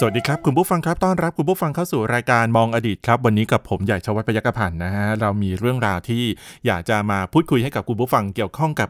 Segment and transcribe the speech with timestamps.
[0.00, 6.24] สวัสดีครับ คุณผู้ฟังครับต้อนรับคุณผู้ฟังเข้าสู่รายการมองอดีตครับ วันนี้กับผมใหญ่ชวัฒน์พยัคฆพันธ์นะฮะเรามีเรื่องราวที่
[6.66, 8.88] อยากจะมาพูดคุยให้กับคุณผู้ฟังเกี่ยวข้องกับ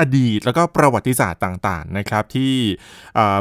[0.00, 2.54] อดีต แล้วก็ประวัติศาสตร์ต่าง ๆ นะครับ ที่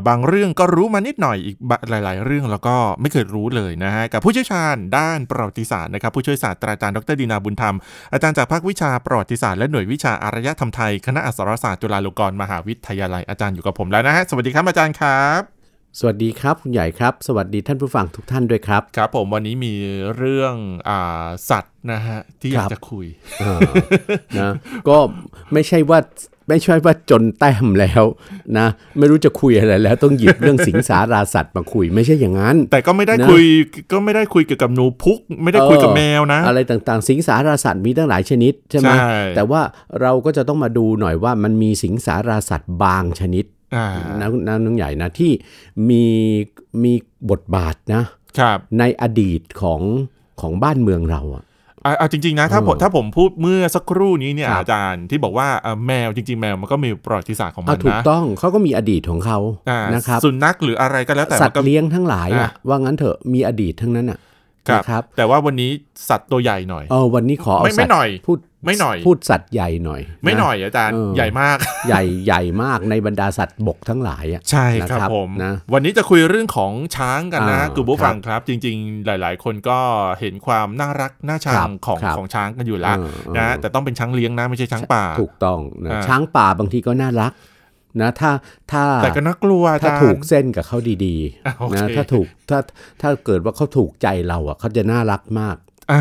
[0.08, 1.58] บางเรื่องก็รู้มานิดหน่อยอีก
[1.90, 7.76] หลาย ๆ เรื่องแล้วก็ไม่เคยรู้เลยนะฮะกับผู้เชี่ยวชาญด้านประวัติศาสตร์นะครับผู้ช่วยศาสตราจารย์ดรดีนาบุญธรรม
[8.14, 15.57] อาจารย์จากภาควิชาประวัติศาสตร์และหน่วยวิชาอารยธรรมไทยคณะอักษรศาสตร์จุฬาลงกรณ์มหาวิทยาลัยอาจารย์อยู่กับผมแล้วนะฮะสวัสดีครับอาจารย์ครับ
[16.00, 19.74] สวัสดีครับ คุณใหญ่ครับ สวัสดีท่านผู้ฟังทุกท่านด้วยครับ ครับ ผมวันนี้มี
[20.18, 20.56] เรื่อง
[20.90, 23.06] อ่าสัตว์นะฮะ ที่อยากจะคุย
[24.40, 24.52] นะ
[24.88, 24.98] ก็
[25.54, 26.00] ไม่ใช่ว่า
[26.50, 28.04] ไม่ใช่ว่าจนแต้มแล้ว
[28.58, 33.44] นะ ไม่รู้จะคุยอะไรแล้วต้องหยิบเรื่องสิงสาราสัตว์มาคุยไม่ใช่อย่างนั้น แต่ก็ไม่ได้คุย
[33.92, 38.90] ก็ไม่ได้คุยเกี่ยวกับหนูพุก ไม่ได้คุยกับแมวนะ อะไรต่างๆ สิงสาราสัตว์มีตั้งหลายชนิดใช่ไหม
[39.36, 39.62] แต่ว่า
[40.02, 43.46] เราก็จะต้องมาดูหน่อยว่ามันมีสิงสาราสัตว์บางชนิด
[44.22, 45.32] นะนะน้องใหญ่นะที่
[45.90, 46.06] มี
[46.84, 46.94] มี
[47.32, 48.04] บทบาทนะ
[48.40, 49.82] ครับในอดีตของ
[50.42, 51.44] ของบ้านเมืองเราอะ
[51.98, 55.48] เอาจริงๆนะถ้าผมถ้าผมพูดเมื่อสักครู่นี้เนี่ยอาจารย์ที่บอกว่า
[55.88, 59.40] แมวจริง ๆ แมวมันก็มีประวัติศาสตร์ของมันนะถูกต้องเขาก็มีอดีตของเขา
[59.96, 64.20] นะครับสุนัขหรืออะไรก็แล้วแต่สัตว์เลี้ยงทั้งหลายอะว่างั้นเถอะมีอดีตทั้งนั้นอะ
[64.90, 65.72] ครับ แต่ว่าวันนี้
[66.10, 79.80] สัตว์ตัวใหญ่หน่อยเออวันนี้ขอไม่ไม่หน่อยพูดไม่หน่อย พูดสัตว์ใหญ่หน่อย ไม่หน่อยอาจารย์ใหญ่มาก ใหญ่ใหญ่มากในบรรดาสัตว์บกทั้งหลายอะใช่ครับผมนะวันนี้จะคุยเรื่องของช้างกันนะคุณผู้ฟังครับ จริง ๆ หลาย ๆ คนก็
[80.20, 82.98] เห็นความน่ารักน่าชังของของช้างกันอยู่แล้ว
[83.38, 87.32] นะแต่ต้องเป็นช้างเลี้ยงนะไม่ใช่ช้างป่า ถูกต้องนะช้างป่าบางทีก็น่ารัก
[88.02, 88.32] นะถ้า
[88.72, 92.60] ถ้าแต่ก็น่ากลัวถ้าถูกเส้นกับเขาดีๆนะถ้าถูกถ้า
[93.02, 95.58] ถ้าเกิดว่าเขาถูกใจเราอะเขาจะน่ารักมาก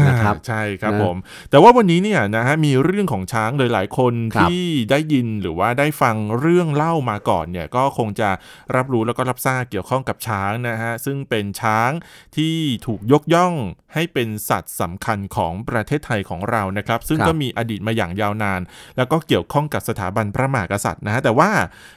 [0.08, 1.16] นะครับใช่ครับผม
[1.50, 4.60] แต่ว่าวันนี้เนี่ยนะฮะมีเรื่องของช้างเลยหลายคนที่
[4.90, 8.30] ได้ยินหรือว่าได้ฟังเรื่องเล่ามาก่อนเนี่ยก็คงจะ
[8.76, 11.90] รับรู้แล้วก็รับทราบเกี่ยวข้องกับช้างนะฮะซึ่งเป็นช้าง
[12.36, 13.54] ที่ถูกยกย่อง
[13.94, 18.60] ให้เป็นสัตว์สำคัญของประเทศไทยของเรานะครับ ซึ่งก็มีอดีตมาอย่างยาวนาน
[18.96, 21.50] แล้วก็เกี่ยวข้องกับสถาบันพระมหากษัตริย์นะฮะแต่ว่า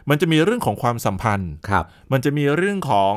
[0.09, 3.15] มันจะมีเรื่องของความสัมพันธ์ครับมันจะมีเรื่องของ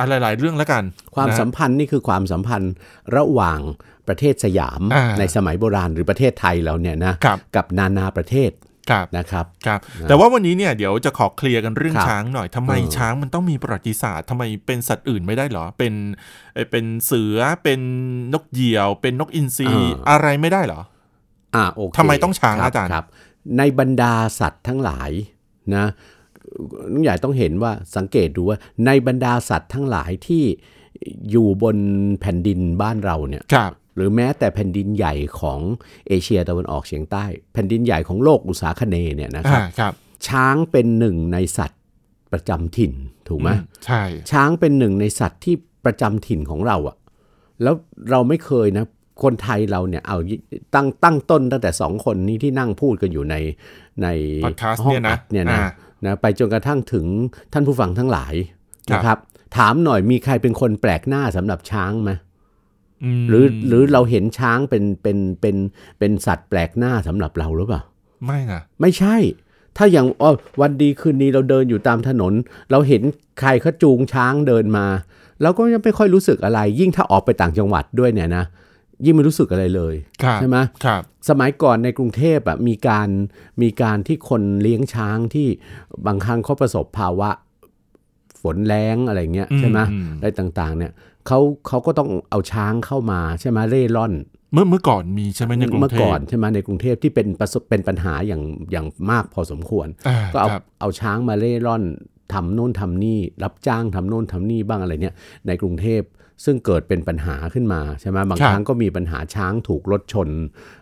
[0.00, 0.82] อะไรหลายเรื่องแล้วกัน
[1.14, 2.72] ความสัมพันธ์นี่คือความสัมพันธ์
[3.16, 3.60] ระหว่าง
[4.08, 4.80] ประเทศสยาม
[5.18, 7.14] ในสมัยโบราณหรือประเทศไทยเราเนี่ยนะ
[7.56, 8.52] กับนานาประเทศ
[9.18, 15.94] นะครับครับ แต่ว่าวันนี้เนี่ยเดี๋ยวจะขอเคลียร์กันเรื่องช้างหน่อยทำไมช้างมันต้องมีประวัติศาสตร์ทำไมเป็นสัตว์อื่นไม่ได้หรอ เป็น
[16.70, 17.80] เป็นเสือเป็น
[18.34, 19.68] นกเหยี่ยว เป็นนกอินทรี
[20.10, 20.80] อะไรไม่ได้หรอ
[21.56, 23.06] อ่าโอเคทำไมต้องช้างอาจารย์ครับ
[23.58, 25.10] ในบรรดาสัตว์ทั้งหลาย
[25.76, 25.86] นะ
[26.92, 30.44] น้องใหญ่ต้องเห็นว่าสังเกตดูว่าในบรรดาสัตว์ทั้งหลายที่
[31.30, 31.76] อยู่บน
[32.20, 33.44] แผ่นดินบ้านเราเนี่ย
[33.96, 35.60] หรือแม้แต่แผ่นดินใหญ่ของ
[36.08, 39.92] เอเชียตะวันออกเฉียงใต้ แผ่นดินใหญ่ของโลกอุตสาคเนเนี่ยนะครับรบ
[40.28, 41.80] ช้างเป็นหนึ่งในสัตว์
[42.32, 42.92] ประจำถิ่น
[43.28, 43.50] ถูกไหม
[43.84, 46.96] ใช่ช้างเป็นหนึ่งในสัตว์ที่ประจำถิ่นของเราอะ
[47.62, 47.74] แล้ว
[48.10, 48.84] เราไม่เคยนะ
[49.24, 50.18] คนไทยเราเนี่ยเอา
[50.74, 53.36] ตั้งตั้งต้นตั้งแต่สองคนนี้ที่นั่งพูดกันอยู่ใน
[54.02, 54.08] ใน
[54.84, 55.60] ห้องอัดเนี่ยนะ
[56.06, 57.06] นะไปจนกระทั่งถึง
[57.52, 58.34] ท่านผู้ฟังทั้งหลาย
[58.92, 59.18] นะครับ
[59.56, 62.10] ถามหน่อยมีใครเป็นคนแปลกหน้าสำหรับช้างไหม
[63.28, 65.56] หรือหรือเราเห็นช้างเป็นเป็นเป็น
[65.98, 67.82] เป็นสัตว์แปลกหน้าสำหรับเราหรือเปล่า
[68.24, 69.16] ไม่นะไม่ใช่
[69.76, 72.32] ถ้าอย่างอ๋อวันดีคืนนี้เราเดินอยู่ตามถนน
[72.70, 73.02] เราเห็น
[73.40, 74.86] ใครเขาจูงช้างเดินมา
[75.42, 78.44] เราก็ยังไม่ค่อยรู้สึกอะไร ยิ่งถ้าออกไปต่างจังหวัดด้วยเนี่ยนะ
[79.04, 79.94] ยิ่งไม่รู้สึกอะไรเลย
[80.36, 83.08] ใช่ไหมครับสมัยก่อนในกรุงเทพอะมีการ
[83.62, 85.48] มีการที่คนเลี้ยงช้างที่
[86.06, 87.30] บางครั้งเขาประสบภาวะ
[88.42, 89.78] ฝนแรงอะไรเงี้ยใช่ไหม
[90.18, 90.92] อะไรต่างๆ เนี่ย
[91.26, 94.12] เขาเขาก็ต้องเอาช้างเข้ามาใช่ไหมเร่ร่อน
[94.52, 98.42] เมื่อเมื่อก่อนมีใช่ไหมในกรุงเทพเมื่อก่อนใช่ไหมในกรุงเทพที่เป็นประสบเป็นปัญหาอย่าง
[98.72, 99.86] อย่างมากพอสมควร
[100.32, 100.48] ก็เอา
[100.80, 101.82] เอาช้างมาเร่ร่อน
[102.34, 105.14] ทำโน่นทำนี่ รับจ้างทำโน่นทำนี่บ้างอะไรเนี่ย
[105.46, 106.02] ในกรุงเทพ
[106.44, 110.28] ซึ่งเกิดเป็นปัญหาขึ้นมาใช่ไหมบางครั้งก็มีปัญหาช้างถูกรถชน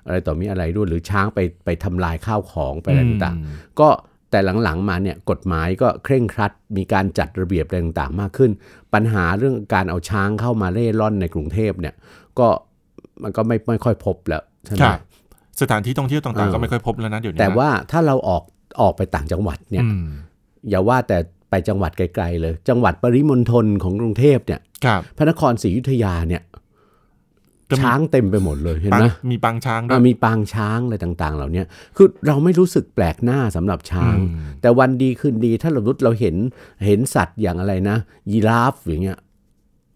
[0.06, 3.88] อะไรต่อมีอะไรด้วยหรือช้างไปไปทำลายข้าวของไปอะไรต่างๆก็
[4.30, 8.50] แต่หลังๆมาเนี่ยกฎหมายก็เคร่งครัด มีการจัดระเบียบอะไรต่างๆมากขึ้น
[8.94, 11.94] ปัญหาเรื่องการเอาช้างเข้ามาเร่ร่อนในกรุงเทพเนี่ย
[12.38, 12.48] ก็
[13.22, 14.86] มันก็ไม่ไม่ค่อยพบแล้วใช่ไหม
[15.60, 18.42] สถานที่ท่องเที่ยวต่างๆก็ไม่ค่อยพบแล้วนะเดี๋ยวนี้แต่ว่าถ้าเราออก
[18.80, 19.84] ออกไปต่างจังหวัดเนี่ย
[20.68, 21.18] อย่าว่าแต่
[21.50, 24.60] ไปจังหวัดไกลๆเลย จังหวัดปริมณฑลของกรุงเทพเนี่ย
[25.16, 26.42] พระนครศรีอยุธยาเนี่ย
[27.80, 31.66] ช้างเต็มไปหมดเลยเห็นไหมมีปางช้างด้วอะยมีปางช้างอะไรต่าง ๆ เหล่าเนี้ย
[31.96, 36.36] คือเราไม่รู้สึกแปลกหน้าสำหรับช้างอืมแต่วันดีคืนดีถ้าเราเราเห็น
[36.86, 37.96] เห็นสัตว์อย่างอะไรนะ
[38.30, 39.18] ยีราฟอย่างเงี้ย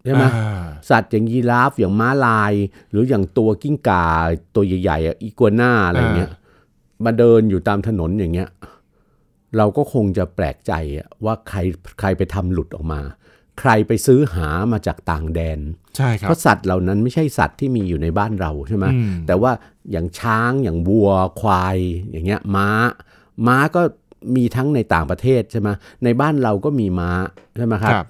[0.03, 2.53] ใช่ไหมอ่าสัตว์อย่างยีราฟอย่างม้าลาย
[2.91, 4.05] หรืออย่างตัวกิ้งก่า
[4.55, 6.29] ตัวใหญ่ๆอะอีกัวน่าอะไรเงี้ย
[7.05, 8.49] มาเดินอยู่ตามถนนอย่างเงี้ย
[9.57, 11.59] เราก็คงจะแปลกใจอะว่าใคร
[11.99, 13.01] ใครไปทำหลุดออกมา
[13.59, 15.59] ใครไปซื้อหามาจากต่างแดน
[15.97, 19.51] ใช่ครัเพบราะสัตว์เหล่านั้นไม่ใช่สัตว์ที่มีอยู่ในบ้านเราใช่ไหมอืมแต่ว่า
[19.91, 21.11] อย่างช้างอย่างวัว
[21.41, 21.77] ควาย
[22.11, 22.67] อย่างเงี้ยม้า
[23.47, 23.81] ม้าก็
[24.35, 25.69] มีทั้งในต่างประเทศใช่ไหม
[26.03, 27.11] ในบ้านเราก็มีม้า
[27.57, 28.07] ใช่ไหมครับครับ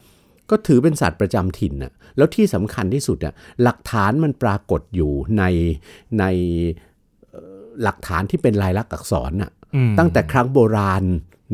[0.49, 5.43] ก็ถือเป็นสัตว์ประจำถิ่นน่ะแล้วที่สำคัญที่สุดอะหลักฐานมันปรากฏอยู่ใน
[6.19, 6.23] ใน
[7.31, 11.03] เอ่อหลักฐานที่เป็นลายลักษณ์อักษรน่ะอืมตั้งแต่ครั้งโบราณ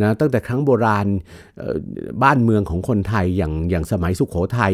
[0.01, 1.07] นะตั้งแต่ครั้งโบราณ
[1.57, 1.77] เอ่อ
[2.23, 4.73] บ้านเมืองของคนไทยอย่างอย่างสมัยสุขโขทัย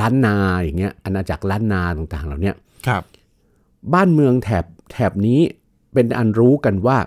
[0.00, 2.56] ล้านนาอย่างเงี้ยอาณาจักรล้านนาต่างๆเหล่าเนี้ย
[2.86, 3.02] ครับ
[3.94, 5.40] บ้านเมืองแถบแถบนี้
[5.94, 6.98] เป็นอันรู้กันว่า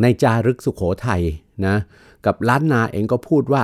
[0.00, 1.22] ในจารึกสุขโขทัย
[1.66, 1.76] นะ
[2.26, 3.62] กับล้านนาเองก็พูดว่า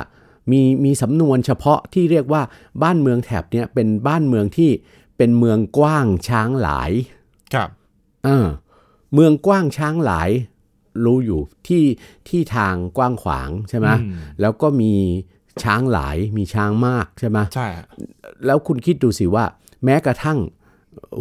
[0.51, 2.43] มีมีสำนวนเฉพาะที่เรียกว่า
[2.83, 4.71] บ้านเมืองแถบเนี้ยเป็นบ้านเมืองที่
[5.17, 6.91] เป็นเมืองกว้างช้างหลาย
[7.55, 7.69] ครับ
[8.25, 8.47] เออ
[9.15, 10.31] เมืองกว้างช้างหลาย
[11.05, 11.85] รู้อยู่ที่
[12.29, 14.95] ที่ทางกว้างขวางใช่ไหมอืมแล้วก็มี
[15.63, 17.87] ช้างหลายมีช้างมากใช่ไหมใช่ฮะ
[18.47, 19.45] แล้วคุณคิดดูสิว่า
[19.85, 20.39] แม้กระทั่ง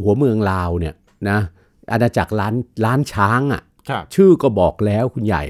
[0.01, 0.93] หัวเมืองลาวเนี่ย
[1.29, 1.39] นะ
[1.91, 2.53] อาณาจักรล้าน
[2.85, 5.43] ล้านช้างอะครับชื่อก็บอกแล้วคุณใหญ่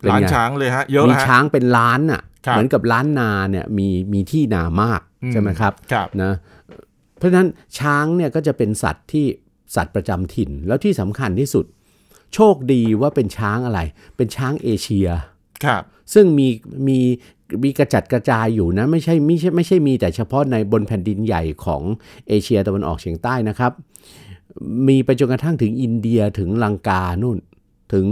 [0.00, 6.32] เป็นร้านไงช้างเลยฮะเยอะมีฮะช้างเป็นล้านอะครับเหมือนกับล้านนาเนี่ยมีมีที่นามากอืมใช่ไหมครับครับนะ
[7.18, 7.48] เพราะฉะนั้น
[7.78, 9.26] ช้างเนี่ยก็จะเป็นสัตว์ที่
[9.76, 11.66] สัตว์ประจำถิ่น แล้วที่สำคัญที่สุด
[12.34, 13.80] โชคดีว่าเป็นช้างอะไร
[14.16, 15.08] เป็นช้างเอเชีย
[15.64, 15.82] ครับ
[16.14, 16.48] ซึ่งมี
[16.88, 16.98] มี
[17.64, 21.82] มีกระจัดกระจายอยู่นะไม่ใช่ไม่ใช่ไม่ใช่มีแต่เฉพาะในบนแผ่นดินใหญ่ของ
[22.28, 23.72] เอเชียตะวันออกเฉียงใต้นะครับ
[24.88, 27.38] มีไปจนกระทั่งถึงอินเดียถึงลังกานู่น
[27.92, 28.06] ถึง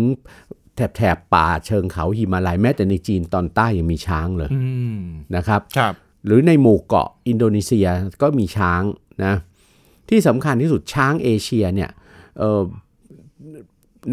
[0.76, 4.60] แถบแถบป่าเชิงเขาหิมาลัยแม้แต่ในจีนตอนใต้ยังมีช้างเลยอื
[4.96, 5.00] ม
[5.36, 5.94] นะครับครับ
[6.26, 7.86] หรือในหมู่เกาะอินโดนีเซีย
[8.22, 8.82] ก็มีช้าง
[9.24, 9.34] นะ
[10.08, 11.90] ที่สำคัญที่สุดช้างเอเชียเนี่ย
[12.38, 12.62] เอ่อ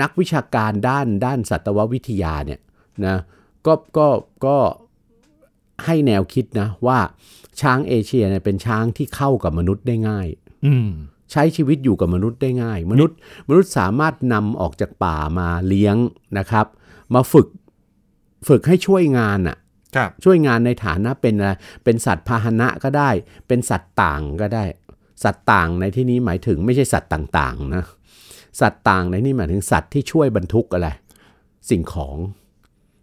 [0.01, 2.59] นักวิชาการด้านด้านสัตววิทยาเนี่ย
[3.05, 3.17] นะ
[3.65, 4.07] ก็ก็
[4.45, 4.57] ก็
[5.85, 6.99] ให้แนวคิดนะว่า
[7.61, 10.27] ช้างเอเชียเนี่ยเป็นช้างที่เข้ากับมนุษย์ได้ง่าย
[10.65, 10.89] อืม
[11.31, 13.17] ใช้ชีวิตอยู่กับมนุษย์ได้ง่าย มนุษย์
[13.49, 15.95] มนุษย์สามารถนำออกจากป่ามาเลี้ยง
[16.37, 16.65] นะครับ
[17.13, 17.47] มาฝึก
[18.47, 19.57] ฝึกให้ช่วยงานอะ
[19.95, 21.51] ครับช่วยงานในฐานะเป็นอะไร
[21.83, 23.09] เป็นสัตว์พาหนะก็ได้
[23.47, 24.63] เป็นสัตว์ต่างก็ได้
[25.23, 27.83] สัตว์ต่างในที่นี้หมายถึงไม่ใช่สัตว์ต่าง ๆ นะ
[28.61, 30.89] สัตว์ต่างในที่หมายถึงสัตว์ที่ช่วยบรรทุกอะไร
[31.69, 32.17] สิ่งของ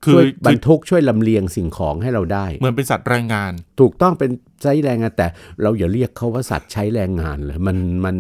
[0.05, 4.31] คืช่อวยบรคืรอทุกช่วยลำเลียงสิ่งของให้เราได้ เหมือนเป็นสัตว์แรงงาน ถูกต้องเป็น
[4.63, 5.27] ใช้แรงงาน แต่
[5.63, 8.17] เราอย่าเรียกเขาว่าสัตว์ใช้แรงงานเลยมันมัน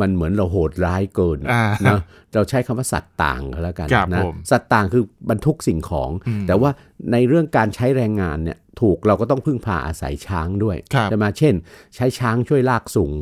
[0.00, 1.98] มันเหมือนเราโหดร้ายเกินอ่านะ
[2.34, 6.70] เราใช้คำว่าสัตว์ต่างก็แล้วกันครับนะผมสัตว์ต่างคือบรรทุกสิ่งของอืมแต่ว่า
[7.12, 11.54] ในเรื่องการใช้แรงงานเนี่ยถูกเราก็ต้องพึ่งพาอาศัยช้างด้วยครับใช่ไหมเช่น
[11.94, 13.14] ใช้ช้างช่วยลากสูง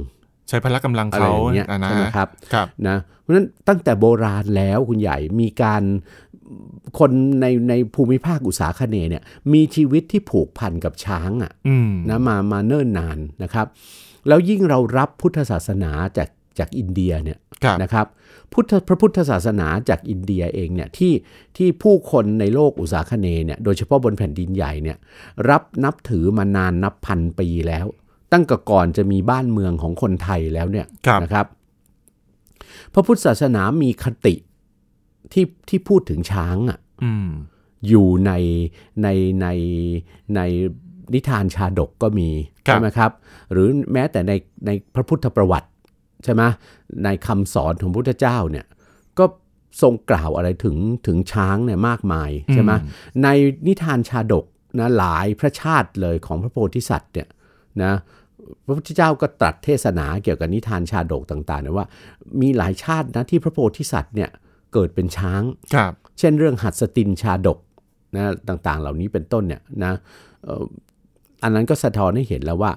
[0.49, 5.83] ใช้พละกำลังอะไรเขาอย่างเงี้ยอะนะใช่ไหมครับครับนะเพราะฉะนั้นตั้งแต่โบราณแล้วคุณใหญ่มีการ
[6.99, 7.11] คน
[7.41, 9.23] ในในภูมิภาคอุตสาคเนย์เนี่ย
[9.53, 13.67] มีชีวิตที่ผูกพันกับช้างอะอืมนะมามาเนิ่นนานนะครับ
[14.29, 16.29] แล้วยิ่งเรารับพุทธศาสนาจาก
[16.59, 18.07] จากอินเดียเนี่ยครับนะครับ
[18.53, 21.13] พุทธพระพุทธศาสนาจากอินเดียเองเนี่ยที่
[21.57, 24.97] ที่ผู้คนในโลกอุตสาคเนย์เนี่ยโดยเฉพาะบนแผ่นดินใหญ่เนี่ย
[25.51, 27.87] รับนับถือมานานนับพันปีแล้ว
[28.33, 31.47] ตั้งแต่ก่อนจะมีบ้านเมืองของคนไทยแล้วเนี่ยครับนะครับ
[32.93, 34.35] พระพุทธศาสนามีคติ
[35.33, 37.29] ที่ที่พูดถึงช้างอะอืม
[37.89, 38.33] อยู่ใน
[39.03, 39.09] ใน
[39.41, 39.47] ใน
[40.37, 40.41] ใน
[41.15, 42.29] นิทานชาดกก็มี
[42.67, 43.11] ครับใช่ไหมครับ
[43.53, 44.33] หรือแม้แต่ใน
[44.67, 45.69] ในพระพุทธประวัติ
[46.25, 46.43] ใช่ไหม
[47.05, 48.67] ในคำสอนของพระพุทธเจ้าเนี่ย
[49.19, 49.25] ก็
[49.83, 52.89] ทรงกล่าวอะไรถึงถึงช้างเนี่ยมากมายใช่ไหมอื
[53.23, 53.29] ใน
[53.67, 54.45] นิทานชาดก
[54.79, 57.29] นะหลายพระชาติเลยของพระโพธิสัตว์เนี่ย
[57.83, 57.93] นะ
[58.65, 61.87] พระพุทธเจ้าก็ตรัสเทศนาเกี่ยวกับนิทานชาดกต่างๆนะว่า
[62.41, 64.31] มีหลายชาตินะที่พระโพธิสัตว์เนี่ย
[64.73, 65.43] เกิดเป็นช้าง
[65.75, 67.59] ครับเช่นเรื่องหัดสตินชาดก
[68.17, 69.93] นะต่างๆ เหล่านี้เป็นต้นเนี่ยนะ
[70.45, 70.65] เอ่อ
[71.43, 72.73] อันนั้นก็สะท้อนให้เห็นแล้วว่า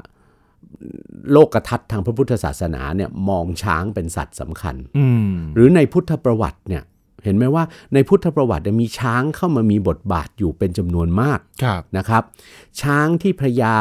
[1.31, 6.83] โลกทัศน์ทางพระพุทธศาสนาเนี่ยมองช้างเป็นสัตว์สำคัญอืมหรือในพุทธประวัติเนี่ย
[7.23, 7.63] เห็นไหมว่า
[7.93, 12.23] ในพุทธประวัติเนี่ยมีช้างเข้ามามีบทบาทอยู่เป็นจำนวนมากครับนะครับ
[12.81, 13.77] ช้างที่พระยา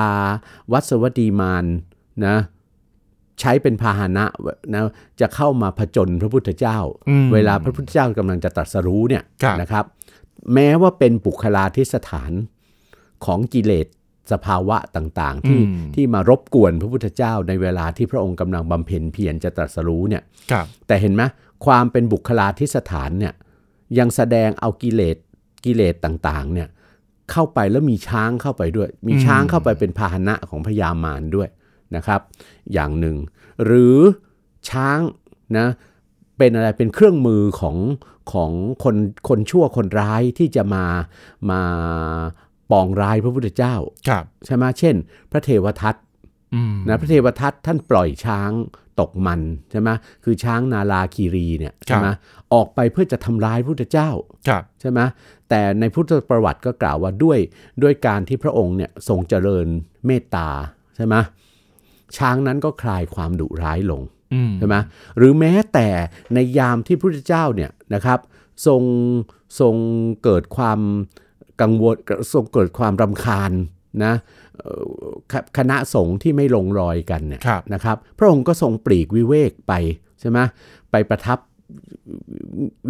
[0.73, 1.64] วัสวดีมาน
[2.26, 2.37] นะ
[3.40, 4.25] ใช้เป็นพาหนะ
[4.75, 4.82] นะ
[5.20, 6.78] จะเข้ามาผจญพระพุทธเจ้า
[7.09, 9.85] อืมเวลาพระพุทธเจ้ากำลังจะตรัสรู้เนี่ยครับนะครับ
[10.54, 12.32] แม้ว่าเป็นปุคลาธิสถาน
[13.25, 13.87] ของกิเลส
[14.32, 21.23] สภาวะต่าง ๆ ที่อืมที่มารบกวนพระพุทธเจ้าในเวลาที่พระองค์กำลังบำเพ็ญเพียรจะตรัสรู้เนี่ยครับแต่เห็นไหม
[21.64, 23.35] ความเป็นบุคลาธิสถานเนี่ย
[23.99, 25.17] ยังแสดงเอากิเลส
[25.64, 26.69] กิเลสต่างๆเนี่ย
[27.31, 31.49] เข้าไปแล้วมีช้างเข้าไปด้วย มีช้างเข้าไปเป็นพาหนะของพญามารด้วย
[31.97, 32.21] นะครับ
[32.73, 33.17] อย่างหนึ่ง
[33.64, 33.97] หรือ
[34.71, 34.99] ช้าง
[35.59, 35.67] นะ
[36.38, 37.76] เป็นอะไรเป็นเครื่องมือของ
[38.33, 38.50] ของ
[38.85, 38.97] คน
[39.29, 40.85] คนชั่วคนร้ายที่จะมา
[41.50, 41.61] มา
[42.71, 43.75] ปองร้ายพระพุทธเจ้า
[44.09, 44.95] ครับใช่ไหมเช่น
[45.31, 46.10] พระเทวทัตอืม
[46.88, 48.50] นะพระเทวทัตท่านปล่อยช้าง
[49.00, 49.40] ตกมัน
[49.71, 49.88] ใช่ไหม
[50.25, 52.09] คือช้างนาลาคีรีเนี่ยใช่ไหม
[52.54, 54.11] ออกไปเพื่อจะทำร้ายพระพุทธเจ้า
[54.49, 55.00] ครับใช่ไหม
[55.49, 57.38] แต่ในพุทธประวัติก็กล่าวว่าด้วย
[57.83, 59.66] ด้วยการที่พระองค์เนี่ยทรงเจริญ
[60.07, 60.49] เมตตา
[60.97, 61.14] ใช่ไหม
[62.16, 64.02] ช้างนั้นก็คลายความดุร้ายลง
[64.35, 64.76] อืมใช่ไหม
[65.16, 65.88] หรือแม้แต่
[66.35, 68.19] ในยามที่พระพุทธเจ้าเนี่ยนะครับ
[68.66, 68.83] ทรง
[69.61, 69.75] ทรง
[70.25, 70.80] เกิดความ
[71.61, 71.97] กังวล
[72.33, 73.52] ทรงเกิดความรำคาญ
[74.04, 74.12] นะ
[74.59, 74.85] เอ่อ
[75.32, 79.73] คคณะสงฆ์ที่ไม่ลงรอยกันเนี่ยครับนะครับ พระองค์ก็ทรงปลีกวิเวกไป
[80.20, 80.38] ใช่ไหม
[80.90, 81.38] ไปประทับ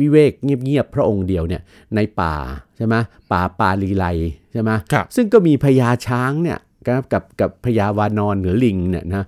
[0.01, 1.63] วิเวกเงียบๆพระองค์เดียวเนี่ย
[1.95, 2.35] ในป่า
[2.77, 2.95] ใช่ไหม
[3.33, 4.05] ป่าปาลีไล
[4.53, 9.25] ใช่ไหมครับซึ่งก็มีพญาช้างเนี่ยกับกับกับพญาวานอนหรือลิงเนี่ยนะ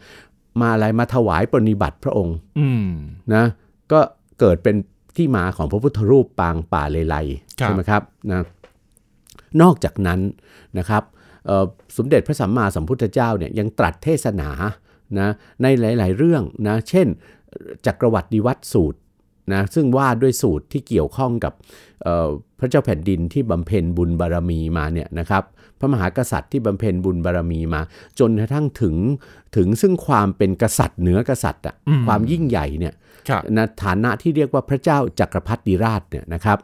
[0.60, 2.88] มาอะไรมาถวายปรนนิบัติพระองค์อืม
[3.34, 3.44] นะ
[3.92, 4.00] ก็
[4.40, 4.76] เกิดเป็น
[5.16, 7.16] ที่มาของพระพุทธรูปปางป่าเลไล
[7.60, 8.40] ครับใช่ไหมครับนะ
[9.62, 10.20] นอกจากนั้น
[10.78, 11.21] นะครับเอ่อ
[11.96, 14.50] สมเด็จพระสัมมาสัมพุทธเจ้าเนี่ยยังตรัสเทศนา
[15.20, 15.28] นะ
[15.62, 17.06] ในหลาย ๆ เรื่องนะเช่น
[17.86, 18.98] จักรวรรดิวัตรสูตร
[19.52, 21.52] นะซึ่งว่าด้วยสูตรที่เกี่ยวข้องกับ
[22.02, 25.42] เอ่อพระเจ้าแผ่นดินที่บำเพ็ญบุญบารมีมาเนี่ยนะครับ
[25.78, 27.80] พระมหากษัตริย์ที่บำเพ็ญบุญบารมีมา
[28.18, 28.96] จนกระทั่งถึง
[29.56, 32.94] ถึงซึ่งความเป็นกษัตริย์เหนือกษัตริย์อะอืมความยิ่งใหญ่เนี่ย
[33.28, 36.58] ครับนะฐานะที่เรียกว่าพระเจ้าจักรพรรดิราชเนี่ยนะครับ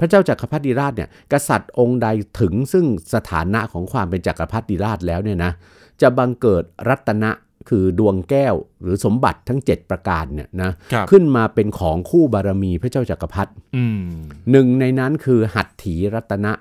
[0.00, 2.08] พระเจ้าจักรพรรดิราชเนี่ยกษัตริย์องค์ใด
[2.40, 5.52] ถึงซึ่งสถานะของความเป็นจักรพรรดิราชแล้วเนี่ยนะ
[6.00, 7.30] จะบังเกิดรัตนะ
[7.68, 14.02] คือดวงแก้วหรือสมบัติทั้ง 7 ประการเนี่ยนะครับขึ้นมาเป็นของคู่บารมีพระเจ้าจักรพรรดิอืม
[14.50, 16.52] หนึ่งในนั้นคือหัตถีรัตนะ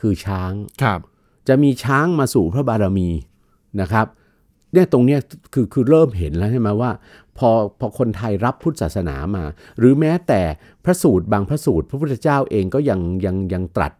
[0.00, 0.52] คือช้าง
[0.82, 1.00] ครับ
[1.48, 3.08] จะมีช้างมาสู่พระบารมี
[3.80, 4.06] นะครับ
[4.72, 5.20] เนี่ยตรงเนี้ย
[5.54, 6.90] คือคือเริ่มเห็นแล้วใช่ไหมว่า
[7.38, 9.44] พอพอคนไทยรับพุทธศาสนามา
[9.78, 10.40] หรือแม้แต่
[10.84, 13.92] พระสูตรบางพระสูตร พระพุทธเจ้าเองก็ยังยังยังตรัส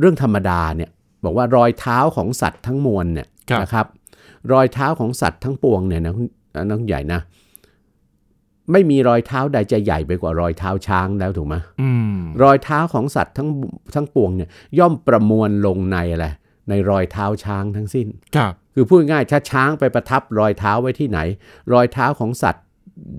[0.00, 0.90] เรื่องธรรมดาเนี่ย
[1.24, 3.86] บอกว่ารอยเท้าของสัตว์ทั้งมวลเนี่ยครับนะครับ
[4.52, 6.26] รอยเท้าของสัตว์ทั้งปวงเนี่ยนะคุณ
[6.70, 7.20] น้องใหญ่นะ
[8.72, 13.48] ไม่มีรอยเท้าใดจะใหญ่ไปกว่ารอยเท้าช้างแล้วถูกไหมอืมรอยเท้าของสัตว์ทั้ง
[13.94, 14.48] ทั้งปวงเนี่ย
[14.78, 16.26] ย่อมประมวลลงในอะไร
[16.68, 21.18] ในรอยเท้าช้างทั้งสิ้นครับ คือพูดง่ายๆถ้าช้างไปประทับรอยเท้าไว้ที่ไหน
[21.72, 22.64] รอยเท้าของสัตว์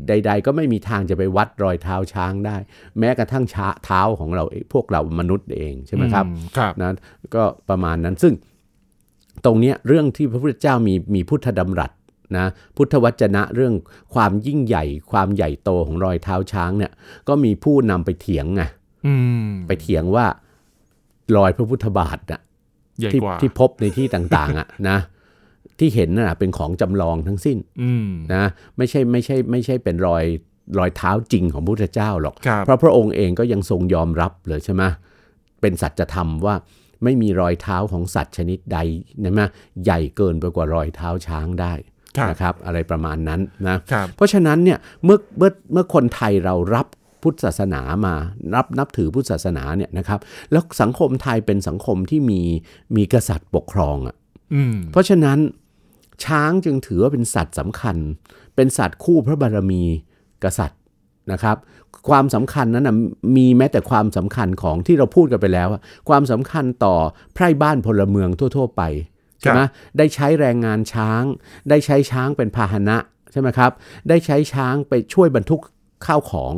[0.07, 2.57] ใด ๆ ก็ไม่มีทางจะไปวัดรอยเท้าช้างได้
[2.99, 6.91] แม้กระทั่งช้าเท้าของเราเองพวกเรามนุษย์เองใช่ไหมครับอืครับนะ
[7.35, 8.33] ก็ประมาณนั้นซึ่ง
[9.45, 11.91] ตรงเนี้ยเรื่องที่พระพุทธเจ้ามีมีพุทธดำรัส
[12.37, 12.45] นะ
[12.75, 13.73] พุทธวจนะเรื่อง
[14.13, 16.91] ความยิ่งใหญ่ ความใหญ่โตของรอยเท้าช้างเนี่ย
[17.27, 18.63] ก็มีผู้นำไปเถียงไง
[19.07, 19.13] อื
[19.47, 20.25] มไปเถียงว่า
[21.35, 22.41] รอยพระพุทธบาทน่ะ
[22.99, 24.97] ใหญ่ที่กว่าที่พบในที่ต่าง ๆอะนะ
[25.79, 28.45] ที่เห็นน่ะเป็นของจำลองทั้งสิ้นอืมนะ
[28.77, 30.23] ไม่ใช่ไม่ใช่ไม่ใช่เป็นรอย
[30.79, 34.83] รอยเท้าจริงของพระพุทธเจ้าหรอกครับเพราะพระองค์เองก็ยังทรงยอมรับเลยใช่ไหม
[35.61, 36.55] เป็นสัจธรรมว่า
[37.03, 38.77] ไม่มีรอยเท้าของสัตว์ชนิดใด
[39.23, 39.41] นะม
[39.83, 41.73] ใหญ่เกินไปกว่ารอยเท้าช้างได้
[42.17, 46.87] ครับนะครับ อะไรประมาณนั้นนะครับเพราะฉะนั้นเนี่ยเมื่อเมื่อเมื่อคนไทยเรารับ
[47.23, 48.15] พุทธศาสนามา
[48.55, 50.19] รับนับถือพุทธศาสนาเนี่ยนะครับ
[50.51, 52.41] แล้วสังคมไทยเป็นสังคมที่มี
[52.95, 54.26] มีกษัตริย์ปกครองอะ่ะอืม
[54.91, 55.37] เพราะฉะนั้น
[56.25, 57.97] ช้างจึงถือว่าเป็นสัตว์สำคัญ
[58.55, 59.83] เป็นสัตว์คู่พระบารมี
[60.43, 60.79] กษัตริย์
[61.31, 61.57] นะครับ
[62.09, 62.95] ความสำคัญนั้นนะ
[63.37, 65.67] มีแม้แต่ความสำคัญของที่เราพูดกันไปแล้ว
[66.09, 66.95] ความสำคัญต่อ
[67.33, 68.81] ไพร่บ้านพลเมืองทั่ว ๆ ไป
[69.39, 69.61] ใช่ไหม
[69.97, 71.23] ได้ใช้แรงงานช้าง
[71.69, 72.97] ได้ใช้ช้างเป็นพาหนะ
[73.31, 73.71] ใช่ไหมครับ
[74.09, 75.61] ได้ใช้ช้างไปช่วยบรรทุก
[76.05, 76.53] ข้าวของ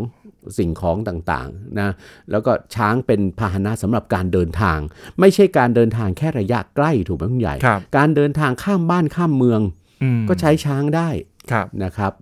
[0.57, 1.89] สิ่งของต่างๆนะ
[2.31, 4.79] แล้วก็ช้างเป็นพาหนะสำหรับการเดินทาง
[5.19, 9.61] ไม่ใช่การเดินทางแค่ระยะใกล้ถูกไหมคุณใหญ่ครับการเดินทางข้ามบ้านข้ามเมือง
[10.03, 11.09] อืมก็ใช้ช้างได้
[11.51, 12.13] ครับนะครับ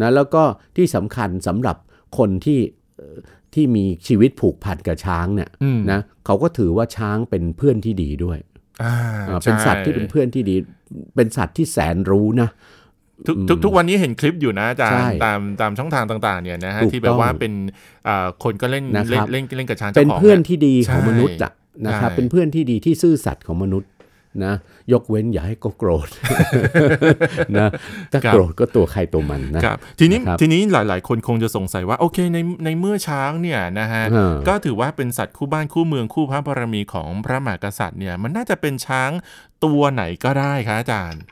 [0.00, 0.42] นะแล้วก็
[0.76, 1.76] ที่สำคัญสำหรับ
[2.18, 2.58] คนที่
[2.96, 3.18] เอ่อ
[3.54, 8.38] ที่มีชีวิตผูกพันกับช้างเนี่ยอืมนะเขาก็ถือว่าช้างเป็นเพื่อนที่ดีด้วย
[8.82, 8.94] อ่า
[9.28, 10.56] อ่าเป็นสัตว์ที่เป็นเพื่อนที่ดี
[11.16, 12.48] เป็นสัตว์ที่แสนรู้นะ
[13.26, 17.52] ทุกทุกทุกวันนี้เห็นคลิปอยู่นะอาจารใช่ย์ตามตามช่องทางต่างๆเนี่ยนะฮะถูกที่แบบว่าต้องเป็น
[18.08, 21.52] อ่าคนก็เล่นนะครับเล่นเล่นเล่นกับช้างเป็นจ้าของเพื่อนอะที่ดีของใช่มนุษย์อะ
[21.86, 23.90] นะครับใช่เป็นเพื่อนที่ดีที่ซื่อสัตย์ของมนุษย์
[24.44, 24.54] นะ
[24.92, 26.08] ยกเว้นอย่าให้ก็โกรธ
[27.58, 27.68] นะ
[28.12, 39.10] ถ้าโกรธก็ตัวใครตัวมันนะครับทีนี้นะครับทีนี้หลาย ๆ คนคงจะสงสัยว่าโอเคในในเมื่อช้างเนี่ยนะฮะเออก็ถือว่าเป็นสัตว์คู่บ้านคู่เมืองคู่พระบารมีของพระมหากษัตริย์เนี่ยมันน่าจะเป็นช้าง
[39.64, 41.22] ตัวไหนก็ได้คะอาจารย์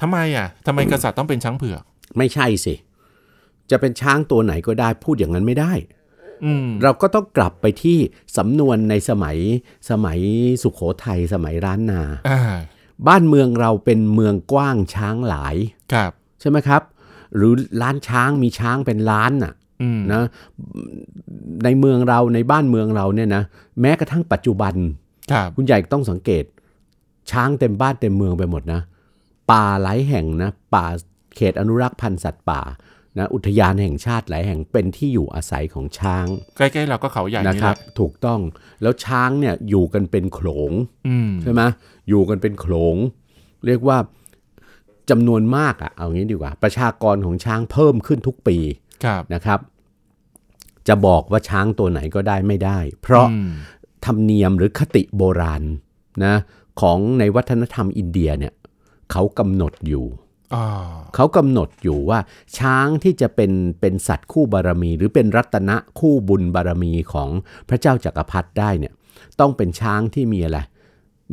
[0.00, 1.82] ทำไมอะทำไมกษัตริย์ต้องเป็นช้างเผือก
[2.18, 2.74] ไม่ใช่สิ
[3.70, 5.72] จะเป็นช้างตัวไหนก็ได้พูดอย่างนั้นไม่ได้
[6.44, 7.98] อืมเราก็ต้องกลับไปที่
[8.36, 9.36] สำนวนในสมัย
[9.90, 10.18] สมัย
[10.62, 12.40] สุขโขทัยสมัยร้านนาอ่า
[13.08, 15.56] บ้านเมืองเราเป็นเมืองกว้างช้างหลาย
[15.92, 16.82] ครับใช่ไหมครับ
[17.36, 17.52] หรือ
[17.82, 19.52] ล้านช้างมีช้างเป็นล้านน่ะ
[19.82, 20.22] อืมนะ
[21.64, 23.42] ในเมืองเราในบ้านเมืองเราเนี่ยนะ
[23.80, 24.74] แม้กระทั่งปัจจุบัน
[25.32, 26.44] ครับคุณใหญ่ต้องสังเกต
[27.30, 28.80] ช้างเต็มบ้านเต็มเมืองไปหมดนะ
[29.50, 30.86] ป่าหลายแห่งนะป่า
[31.36, 32.60] เขตอนุรักษ์พันธุ์สัตว์ป่า
[33.18, 36.26] นะอุทยานแห่งชาติหลายแห่งเป็นที่อยู่อาศัยของช้าง
[36.56, 38.40] ใกล้ๆเราก็เขาใหญ่นะนี่คแหรับละถูกต้อง
[38.82, 40.72] แล้วช้างเนี่ยอยู่กันเป็นโขลง
[41.08, 41.62] อืมใช่ไหม
[42.08, 42.96] อยู่กันเป็นโขลง
[43.66, 43.98] เรียกว่า
[45.10, 48.58] จำนวนมากอะเอางี้ดีกว่า ประชากรของช้างเพิ่มขึ้นทุกปี
[49.04, 49.58] ครับนะครับ
[50.88, 53.50] จะบอกว่าช้างตัวไหนก็ได้ไม่ได้ เพราะอืม
[54.04, 55.62] ธรรมเนียมหรือคติโบราณ
[56.24, 56.34] นะ
[56.80, 58.52] ของในวัฒนธรรมอินเดียเนี่ย
[59.12, 60.06] เขากำหนดอยู่
[60.54, 60.66] อ่า
[61.14, 62.18] เขากำหนดอยู่ว่า
[62.58, 67.28] ช้างที่จะเป็นเป็นสัตว์คู่บารมี หรือเป็นรัตนะคู่บุญบารมีของ
[67.68, 68.92] พระเจ้าจักรพรรดิได้เนี่ย
[69.40, 70.58] ต้องเป็นช้างที่มีอะไร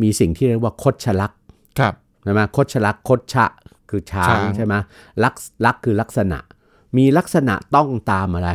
[0.02, 1.40] มีสิ่งที่เรียกว่าคดชลักษณ์
[1.80, 1.94] ครับ
[2.24, 3.46] ใช่ไหมคดชลักษณ์คดชะ
[3.90, 4.74] คือช้างช้างใช่ไหม
[5.24, 6.40] ลักษลักษณ์คือลักษณะ
[6.98, 8.50] มีลักษณะต้องตามอะไร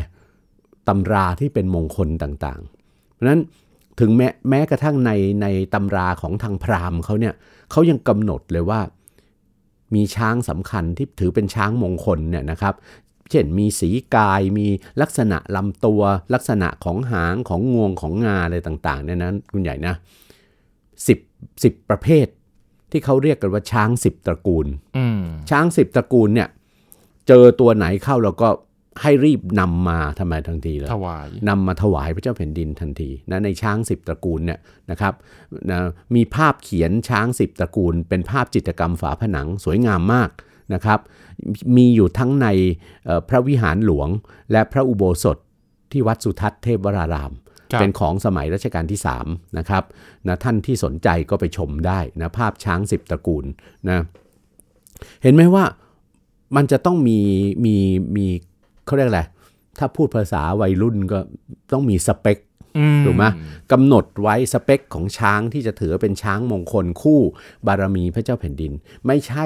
[0.89, 3.41] ตำราที่เป็นมงคลต่างๆ เพราะฉะนั้น
[4.01, 5.11] ถึงแม้แม้กระทั่งใน
[5.43, 7.35] ในตำราของทางพราหมณ์เขาเนี่ย
[7.71, 8.81] เขายังกำหนดเลยว่า
[9.95, 12.75] มีช้างสำคัญที่ถือเป็นช้างมงคลเนี่ยนะครับ
[13.31, 14.67] เช่นมีสีกายมี
[15.03, 16.03] ลักษณะลำตัว
[16.35, 19.95] ลักษณะของหางของงวงของงาอะไรต่างๆเนี่ยนะคุณใหญ่นะ
[21.07, 21.19] สิบ
[21.63, 22.27] สิบประเภท
[22.91, 25.21] ที่เขาเรียกกันว่าช้างสิบตระกูลอืม
[25.51, 26.49] ช้างสิบตระกูลเนี่ย
[27.29, 28.49] เจอตัวไหนเข้าเราก็
[29.01, 35.15] ให้รีบนำมาทำไมทันทีเลยถวายนำมาถวายพระเจ้าแผ่นดินทันทีนะในช้างสิบตระกูลเนี่ยนะครับ
[35.71, 35.79] นะ
[36.15, 40.31] มีภาพเขียนช้างสิบตระกูล เป็นภาพจิตรกรรมฝาผนังสวยงามมาก
[40.75, 41.01] นะครับ
[41.77, 42.47] มีอยู่ทั้งใน
[43.05, 44.09] เอ่อพระวิหารหลวง
[44.53, 45.37] และพระอุโบสถ
[45.93, 47.33] ที่วัดสุทัศน์เทพวราราม
[47.73, 49.85] ครับเป็นของสมัยรัชกาลที่3นะครับ
[50.27, 53.45] นะท่านที่สนใจก็ไปชมได้นะภาพช้างสิบตระกูล
[53.89, 53.99] นะ
[55.23, 55.65] เห็นไหมว่า
[56.57, 57.19] มันจะต้องมี
[57.65, 57.77] มี
[58.17, 58.27] มี
[58.87, 59.23] เขาเรียกอะไร
[59.79, 61.19] ถ้าพูดภาษาวัยรุ่นก็
[61.73, 62.39] ต้องมีสเปค
[62.79, 63.25] อืถูกไหม
[63.73, 67.21] กำหนดไว้สเปคของช้างที่จะถือว่าเป็นช้างมงคลคู่
[67.67, 68.73] บารมีพระเจ้าแผ่นดิน
[69.07, 69.45] ไม่ใช่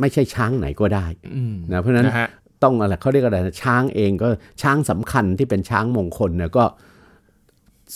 [0.00, 2.28] ไม่ใช่ช้างไหนก็ได้อืมนะเพราะฉะนั้นนะฮะ
[2.62, 4.28] ต้องอะไรเขาเรียกอะไรนะช้างเองก็
[4.62, 6.64] ช้างสำคัญที่เป็นช้างมงคลเนี่ยก็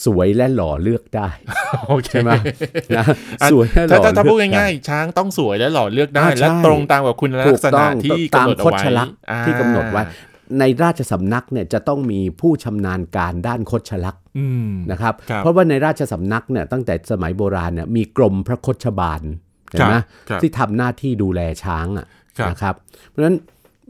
[0.05, 1.29] สวยและหล่อเลือกได้
[1.89, 2.31] โอเคใช่ไหม
[2.97, 3.05] นะ
[3.43, 10.03] อะสวยและหถ้าล่อถ้าถ้าเลืพูดอกได้ง่ายๆช้างต้องสวยและหล่อเลือกได้อ่าใช่และตรงตามกับคุณลัถูกกษต้ณะองที่ตากำมหนดโคเอาชไว้ลักษณ์อ่าที่กำหนดไว้
[10.59, 19.23] ในราชสำนักเนี่ยจะต้องมีผู้ชำนาญการด้านโคชลักษณ์อืมนะครับครับเพราะว่าในราชสำนักเนี่ยตั้งแต่สมัยโบราณเนี่ยมีกรมพระโคชบาล
[19.71, 19.97] เห็นไหม
[20.29, 22.07] ครับที่ทำหน้าที่ดูแลช้างอะ
[22.39, 22.75] ครับนะครับ
[23.09, 23.37] เพราะฉะนั้น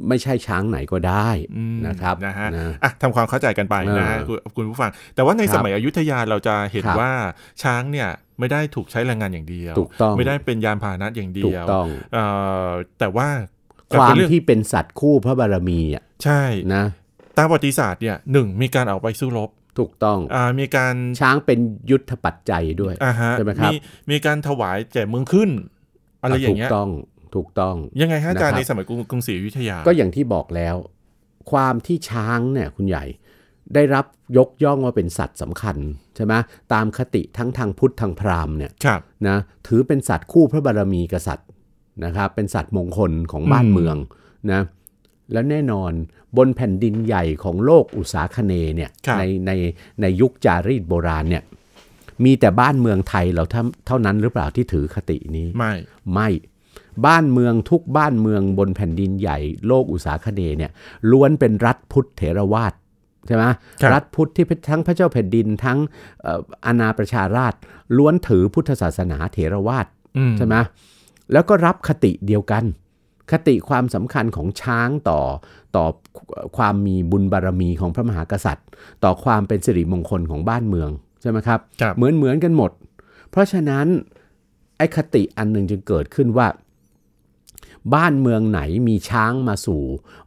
[0.08, 7.12] ไม่ใช่ช้างไหนก็ได้อืมนะครับนะฮะนะอะทำความเข้าใจกันไปนะฮะเออคุณคุณผู้ฟัง แต่ว่าในครับสมัยอยุธยาเราจะเห็นครับว่า
[7.62, 12.24] ช้างเนี่ยไม่ได้ถูกใช้แรงงานอย่างเดียวถูกต้องไม่ได้เป็นยานพาหนะอย่างเดีถูกยวต้องเอ่
[12.66, 13.28] อแต่ว่า
[13.90, 16.42] ความเป็นเรื่องที่เป็นสัตว์คู่พระบารมีอะ ใช่
[16.74, 16.84] นะ
[17.38, 21.58] ตามประวัติศาสตร์เนี่ยหนึ่งมีการออกไปสู้รบถูกต้องอ่ามีการช้างเป็น
[21.90, 23.76] ยุทธปัจจัยด้วยอ่าฮะใช่ไหมครับมี
[24.10, 25.50] มีการถวายแจกเมืองขึ้น
[26.22, 26.88] อะไรอย่างเงี้ยถูกต้อง
[27.34, 30.76] ถูกต้องยังไงฮะอาจารย์นะครับในสมัยกรุงกรุงศรีอยุธยา ก็อย่างที่บอกแล้ว
[31.50, 33.04] ความที่ช้างเนี่ยคุณใหญ่
[33.74, 34.06] ได้รับ
[34.38, 35.76] ยกย่องว่าเป็นสัตว์สำคัญ
[36.16, 36.34] ใช่ไหม
[36.72, 41.48] ตามคติทั้งทางพุทธทางพราหมณ์เนี่ยครับนะถือเป็นสัตว์คู่พระบารมีกษัตริย์
[42.04, 43.96] นะครับเป็นสัตว์มงคลของบ้านอืมเมือง
[44.52, 44.60] นะ
[45.32, 45.92] และแน่นอน
[46.36, 49.52] บนแผ่นดินใหญ่ของโลกอุษาคเนย์เนี่ยในใน
[50.00, 51.42] ในยุคจารีตโบราณเนี่ย
[52.24, 55.72] มีแต่บ้านเมืองไทยเราเท่าเท่านั้นหรือเปล่าที่ถือคตินี้ ไม่
[56.14, 56.28] ไม่
[57.06, 60.70] บ้านเมืองทุกบ้านเมืองบนแผ่นดินใหญ่โลกอุษาคเนย์เนี่ย
[61.10, 62.72] ล้วนเป็นรัฐพุทธเถรวาท
[63.26, 63.44] ใช่ไหม
[63.82, 65.78] ครับรัฐพุทธที่ทั้งพระเจ้าแผ่นดินทั้ง
[66.22, 67.54] เอ่ออาณาประชาราช
[67.96, 70.56] ล้วนถือพุทธศาสนาเถรวาทอืมใช่ไหม
[71.32, 72.64] แล้วก็รับคติเดียวกัน
[73.30, 75.20] คติความสำคัญของช้างต่อ
[75.76, 75.84] ต่อ
[76.56, 78.68] ความมีบุญบารมีของพระมหากษัตริย์
[79.04, 82.70] ต่อความเป็นสิริมงคลของบ้านเมืองใช่ไหมครับครับเหมือนเหมือนกันหมด
[83.30, 83.86] เพราะฉะนั้น
[84.78, 86.46] ไอ้คติอันหนึ่งจึงเกิดขึ้นว่า
[87.94, 89.82] บ้านเมืองไหนมีช้างมาสู่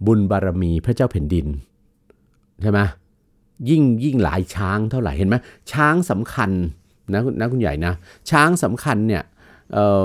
[0.05, 1.47] บุญบารมีพระเจ้าแผ่นดิน
[2.61, 2.79] ใช่ไหม
[3.69, 5.35] ยิ่งยิ่งหลายช้างเท่าไหร่เห็นไหม
[5.71, 6.51] ช้างสำคัญ
[7.13, 7.93] นะนะคุณใหญ่นะ
[8.29, 9.23] ช้างสำคัญเนี่ย
[9.73, 10.03] เอ่อ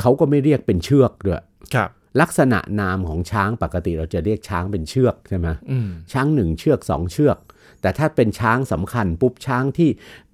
[0.00, 1.42] เขาก็ไม่เรียกเป็นเชือกด้วย
[1.74, 7.38] ครับลักษณะนามของช้างปกติเราจะเรียกช้างเป็นเชือกใช่ไหมอืมช้างหนึ่งเชือกสองเชือก
[7.80, 9.90] แต่ถ้าเป็นช้างสำคัญปุ๊บช้างที่